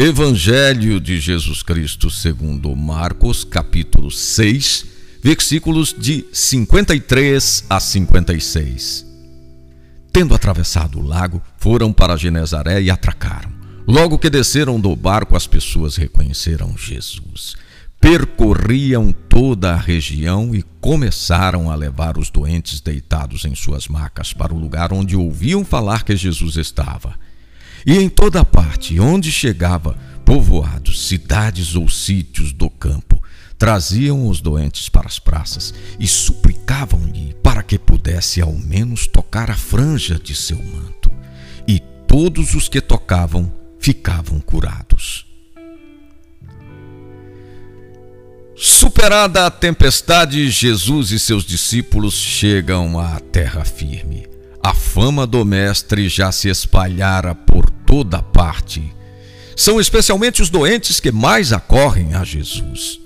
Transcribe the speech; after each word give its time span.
Evangelho 0.00 1.00
de 1.00 1.18
Jesus 1.18 1.60
Cristo 1.60 2.08
segundo 2.08 2.72
Marcos, 2.76 3.42
capítulo 3.42 4.12
6, 4.12 4.86
versículos 5.20 5.92
de 5.92 6.24
53 6.32 7.64
a 7.68 7.80
56. 7.80 9.04
Tendo 10.12 10.36
atravessado 10.36 11.00
o 11.00 11.02
lago, 11.02 11.42
foram 11.56 11.92
para 11.92 12.16
Genezaré 12.16 12.80
e 12.80 12.92
atracaram. 12.92 13.50
Logo 13.88 14.20
que 14.20 14.30
desceram 14.30 14.78
do 14.78 14.94
barco, 14.94 15.36
as 15.36 15.48
pessoas 15.48 15.96
reconheceram 15.96 16.78
Jesus. 16.78 17.56
Percorriam 18.00 19.12
toda 19.28 19.72
a 19.72 19.76
região 19.76 20.54
e 20.54 20.62
começaram 20.80 21.68
a 21.68 21.74
levar 21.74 22.18
os 22.18 22.30
doentes 22.30 22.80
deitados 22.80 23.44
em 23.44 23.56
suas 23.56 23.88
macas 23.88 24.32
para 24.32 24.54
o 24.54 24.60
lugar 24.60 24.92
onde 24.92 25.16
ouviam 25.16 25.64
falar 25.64 26.04
que 26.04 26.14
Jesus 26.14 26.56
estava. 26.56 27.18
E 27.86 27.96
em 27.96 28.08
toda 28.08 28.44
parte 28.44 28.98
onde 29.00 29.30
chegava, 29.30 29.96
povoados, 30.24 31.06
cidades 31.06 31.74
ou 31.74 31.88
sítios 31.88 32.52
do 32.52 32.68
campo, 32.68 33.22
traziam 33.56 34.28
os 34.28 34.40
doentes 34.40 34.88
para 34.88 35.08
as 35.08 35.18
praças 35.18 35.74
e 35.98 36.06
suplicavam-lhe 36.06 37.34
para 37.42 37.62
que 37.62 37.78
pudesse 37.78 38.40
ao 38.40 38.52
menos 38.52 39.06
tocar 39.06 39.50
a 39.50 39.56
franja 39.56 40.18
de 40.18 40.34
seu 40.34 40.58
manto. 40.62 41.10
E 41.66 41.80
todos 42.06 42.54
os 42.54 42.68
que 42.68 42.80
tocavam 42.80 43.52
ficavam 43.80 44.40
curados. 44.40 45.26
Superada 48.56 49.46
a 49.46 49.50
tempestade, 49.50 50.50
Jesus 50.50 51.12
e 51.12 51.18
seus 51.18 51.44
discípulos 51.44 52.14
chegam 52.14 52.98
à 52.98 53.20
terra 53.20 53.64
firme. 53.64 54.26
A 54.62 54.74
fama 54.74 55.26
do 55.26 55.44
Mestre 55.44 56.08
já 56.08 56.32
se 56.32 56.48
espalhara 56.48 57.34
por 57.34 57.70
toda 57.70 58.22
parte. 58.22 58.92
São 59.56 59.80
especialmente 59.80 60.42
os 60.42 60.50
doentes 60.50 61.00
que 61.00 61.10
mais 61.10 61.52
acorrem 61.52 62.14
a 62.14 62.24
Jesus. 62.24 63.00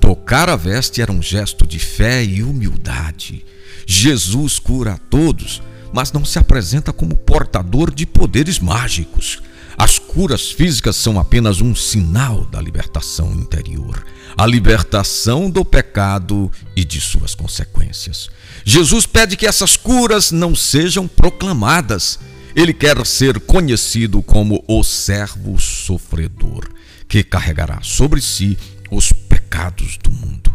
Tocar 0.00 0.48
a 0.48 0.56
veste 0.56 1.00
era 1.00 1.12
um 1.12 1.22
gesto 1.22 1.66
de 1.66 1.78
fé 1.78 2.24
e 2.24 2.42
humildade. 2.42 3.44
Jesus 3.86 4.58
cura 4.58 4.94
a 4.94 4.98
todos, 4.98 5.62
mas 5.92 6.12
não 6.12 6.24
se 6.24 6.38
apresenta 6.38 6.92
como 6.92 7.16
portador 7.16 7.94
de 7.94 8.06
poderes 8.06 8.58
mágicos. 8.58 9.42
As 9.76 9.98
curas 9.98 10.50
físicas 10.50 10.96
são 10.96 11.18
apenas 11.18 11.60
um 11.60 11.74
sinal 11.74 12.44
da 12.44 12.60
libertação 12.60 13.32
interior, 13.32 14.04
a 14.36 14.46
libertação 14.46 15.50
do 15.50 15.64
pecado 15.64 16.50
e 16.76 16.84
de 16.84 17.00
suas 17.00 17.34
consequências. 17.34 18.30
Jesus 18.64 19.06
pede 19.06 19.36
que 19.36 19.46
essas 19.46 19.76
curas 19.76 20.30
não 20.30 20.54
sejam 20.54 21.08
proclamadas. 21.08 22.18
Ele 22.54 22.74
quer 22.74 23.04
ser 23.06 23.40
conhecido 23.40 24.22
como 24.22 24.62
o 24.68 24.82
servo 24.84 25.58
sofredor, 25.58 26.68
que 27.08 27.24
carregará 27.24 27.80
sobre 27.82 28.20
si 28.20 28.58
os 28.90 29.10
pecados 29.10 29.96
do 29.96 30.10
mundo. 30.10 30.54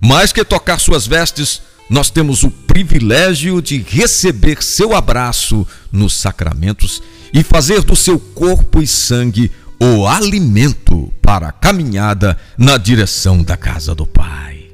Mais 0.00 0.32
que 0.32 0.44
tocar 0.44 0.78
suas 0.78 1.06
vestes, 1.06 1.62
nós 1.88 2.10
temos 2.10 2.42
o 2.42 2.50
privilégio 2.50 3.60
de 3.60 3.78
receber 3.78 4.62
seu 4.62 4.94
abraço 4.94 5.66
nos 5.92 6.14
sacramentos 6.14 7.02
e 7.32 7.42
fazer 7.42 7.82
do 7.82 7.94
seu 7.94 8.18
corpo 8.18 8.80
e 8.80 8.86
sangue 8.86 9.50
o 9.78 10.06
alimento 10.06 11.12
para 11.20 11.48
a 11.48 11.52
caminhada 11.52 12.38
na 12.56 12.78
direção 12.78 13.42
da 13.42 13.56
casa 13.56 13.94
do 13.94 14.06
Pai. 14.06 14.70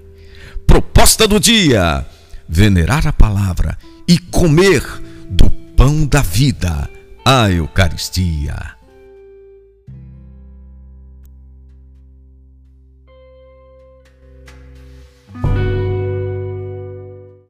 Proposta 0.67 1.27
do 1.27 1.41
dia: 1.41 2.07
venerar 2.49 3.07
a 3.07 3.13
palavra 3.13 3.77
e 4.07 4.19
comer 4.19 4.83
do 5.29 5.51
pão 5.77 6.07
da 6.07 6.21
vida, 6.21 6.89
a 7.25 7.51
Eucaristia. 7.51 8.80